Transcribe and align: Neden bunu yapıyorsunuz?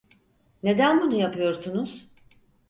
Neden 0.63 1.01
bunu 1.01 1.15
yapıyorsunuz? 1.15 2.07